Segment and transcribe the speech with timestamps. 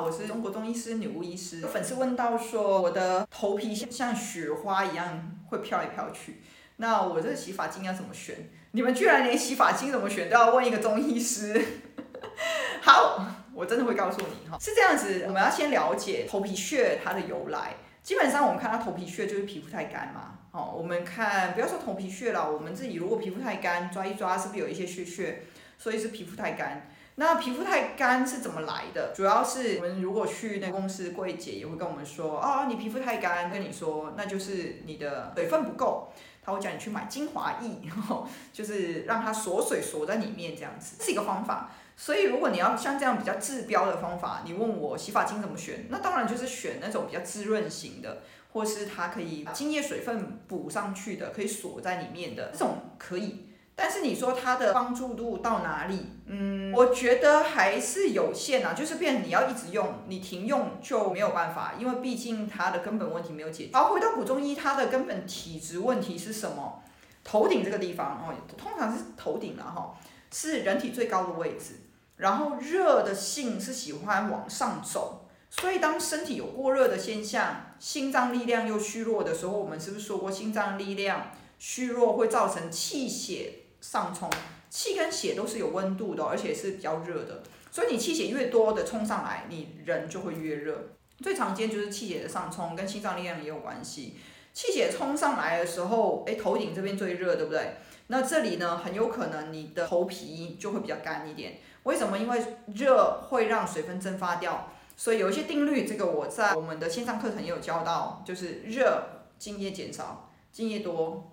[0.00, 1.60] 我是中国中医师女巫医师。
[1.66, 6.42] 粉丝问到说，我的头皮像雪花一样会飘来飘去，
[6.76, 8.50] 那我这个洗发精要怎么选？
[8.72, 11.64] 你们居然连洗发精怎么选都要问一个中医师？
[12.82, 17.74] 好，我真的会告诉你哈，是这样子，我们要先了解头皮屑它的由来。
[18.02, 25.44] 基本上我们看到头皮屑就是皮肤太干嘛，哦，我们看不要说头皮屑了，我们自己如果皮肤太干，抓一抓是不是有一些屑屑？
[25.78, 26.88] 所以是皮肤太干。
[27.16, 29.12] 那皮肤太干是怎么来的？
[29.14, 37.70] 主要是我们如果去那公司柜姐也会跟我们说，哦，你皮肤太干，跟你说那就是你的水分不够，他会叫你去买精华液，
[38.52, 41.70] 就是让它锁水锁在里面这样子，是一个方法。
[41.96, 53.50] 所以如果你要像这样比较治标的方法，你问我洗发精怎么选，那当然就是选那种比较滋润型的，或是它可以把精液水分补上去的，可以锁在里面的这种可以。
[53.76, 56.06] 但是你说它的帮助度到哪里？
[56.26, 63.70] 嗯，我觉得还是有限啊，就是变你要一直用，你停用就没有办法，因为毕竟它的根本问题没有解决。
[63.74, 66.82] 好，回到古中医，它的根本体质问题是什么？
[67.24, 69.94] 头顶这个地方哦，通常是头顶了哈，
[70.30, 71.80] 是人体最高的位置，
[72.18, 83.63] 然后热的性是喜欢往上走，所以当身体有过热的现象，心脏力量又虚弱的时候，我们是不是说过心脏力量虚弱会造成气血？
[83.84, 84.30] 上冲，
[84.70, 90.88] 气跟血都是有温度的，而且是比较热的，所以你气血越多的冲上来，你人就会越热。
[91.18, 94.16] 最常见就是气血的上冲，跟心脏力量也有关系。
[94.54, 97.76] 气血冲上来的时候，诶，头顶这边最热，对不对？
[98.06, 101.58] 那这里呢，很有可能你的头皮就会比较干一点。
[101.82, 102.18] 为什么？
[102.18, 102.42] 因为
[102.74, 109.04] 热会让水分蒸发掉，所以有一些定律，这个我在我们的线上课程也有教到，就是热
[109.38, 111.30] 津液减少，津液多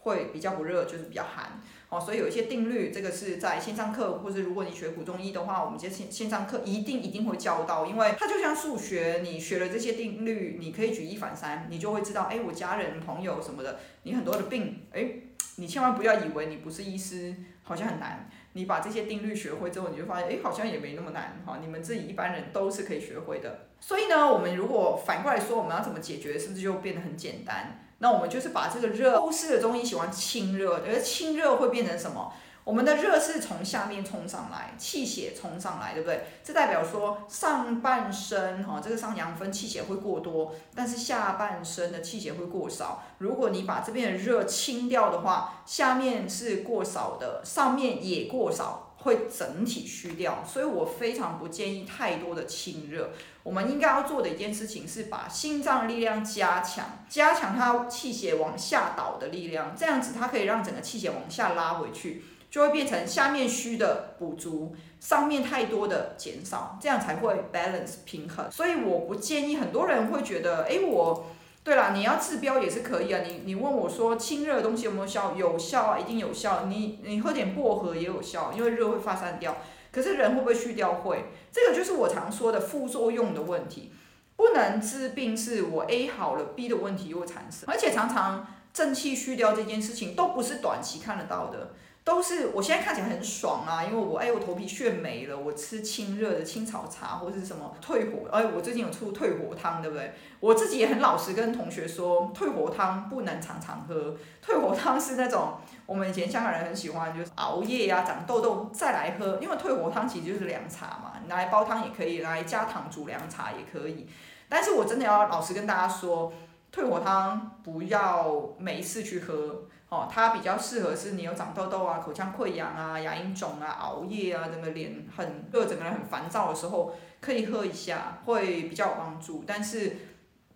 [0.00, 1.60] 会比较不热，就是比较寒。
[1.90, 15.12] 哦，所以有一些定律，这个是在线上课，或是如果你学古中医的话，我们这线线上课一定一定会教到，因为它就像数学，你学了这些定律，你可以举一反三，你就会知道，哎，我家人朋友什么的，你很多的病，哎，
[15.56, 23.66] 你千万不要以为你不是医师，好像很难，你把这些定律学会之后，你就发现，哎，好像也没那么难，哈，你们自己一般人都是可以学会的。
[23.80, 27.87] 所以呢，我们如果反过来说，我们要怎么解决，是不是就变得很简单？
[27.98, 32.32] 那我们就是把这个热，欧式的中医喜欢清热，而清热会变成什么？
[32.64, 36.24] 我们的热是从下面冲上来，气血冲上来，对不对？
[36.44, 43.02] 这代表说上半身哈，这个上阳分气血会过多，但是下半身的气血会过少。
[43.16, 48.87] 如果你把这边的热清掉的话，下面是过少的，上面也过少。
[48.98, 53.10] 会整体虚掉，所以我非常不建议太多的清热。
[53.42, 68.50] 我们应该要做的一件事情是把心脏力量加强，加强它气血往下导的力量，这样子它可以让整个气血往下拉回去，就会变成下面虚的补足，上面太多的减少，这样才会 balance 平衡。
[68.50, 71.26] 所以我不建议很多人会觉得，诶，我。
[71.64, 73.20] 对啦，你要治标也是可以啊。
[73.26, 75.34] 你你问我说清热的东西有没有效？
[75.36, 76.64] 有效啊，一定有效。
[76.64, 79.58] 你你喝点薄荷也有效，因为热会发散掉。
[79.92, 80.94] 可是人会不会去掉？
[80.94, 81.26] 会。
[81.52, 83.92] 这个就是我常说的副作用的问题。
[84.36, 87.64] 不能治病是我 A 好了，B 的问题又会产生。
[87.66, 91.72] 而且常常正气虚掉这件事情都不是短期看得到的。
[92.08, 100.14] 都是我现在看起来很爽啊，因为我哎我头皮屑没了，我吃清热的青草茶或者是什么退火，哎我最近有出退火汤，对不对？
[100.40, 114.08] 我自己也很老实跟同学说，退火汤不能常常喝，退火汤是那种我们以前香港人很喜欢，就是熬夜呀、长痘痘再来喝，因为退火汤其实就是凉茶嘛，拿来煲汤也可以，拿来加糖煮凉茶也可以。
[114.48, 116.32] 但是我真的要老实跟大家说，
[116.70, 119.64] 退火汤不要每一次去喝。
[119.90, 129.44] 哦，它比较适合是你有长痘痘啊、口腔溃疡啊、牙龈肿啊、熬夜啊，整个脸很热，整个人很烦躁的时候，可以喝一下，会比较有帮助。
[129.46, 129.96] 但是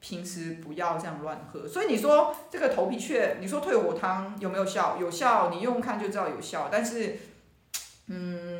[0.00, 1.66] 平时不要这样乱喝。
[1.66, 4.98] 所以你说这个头皮屑，你说退火汤有没有效？
[5.00, 6.68] 有效，你用看就知道有效。
[6.70, 7.16] 但是，
[8.08, 8.51] 嗯，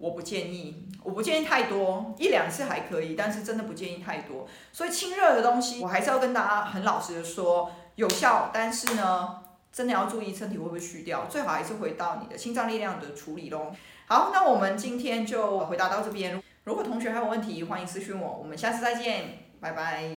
[0.00, 4.48] 我不建议，我不建议太多，一两次还可以，但是真的不建议太多。
[4.72, 9.36] 所以清热的东西，我还是要跟大家很老实的说，有效，但是呢。
[9.72, 13.70] 真的要注意身体会不会虚掉，最好还是回到你的心脏力量的处理咯。
[14.06, 16.42] 好，那我们今天就回答到这边。
[16.64, 18.38] 如果同学还有问题，欢迎私讯我。
[18.42, 19.26] 我们下次再见，
[19.60, 20.16] 拜拜。